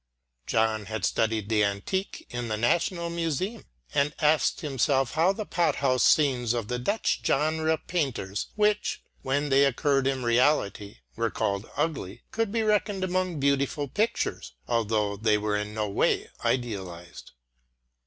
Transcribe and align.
John 0.47 0.85
had 0.85 1.05
studied 1.05 1.47
the 1.47 1.63
antique 1.63 2.25
in 2.31 2.47
the 2.47 2.57
National 2.57 3.11
Museum, 3.11 3.65
and 3.93 4.15
asked 4.17 4.61
himself 4.61 5.11
how 5.13 5.31
the 5.31 5.45
pot 5.45 5.75
house 5.75 6.01
scenes 6.03 6.55
of 6.55 6.69
the 6.69 6.79
Dutch 6.79 7.21
genre 7.23 7.77
painters 7.77 8.47
which, 8.55 9.03
when 9.21 9.49
they 9.49 9.63
occurred 9.63 10.07
in 10.07 10.23
reality, 10.23 11.01
were 11.15 11.29
called 11.29 11.69
ugly, 11.77 12.23
could 12.31 12.51
be 12.51 12.63
reckoned 12.63 13.03
among 13.03 13.39
beautiful 13.39 13.87
pictures, 13.87 14.53
although 14.67 15.15
they 15.17 15.37
were 15.37 15.55
in 15.55 15.71
no 15.75 15.87
way 15.87 16.31
idealised. 16.43 17.33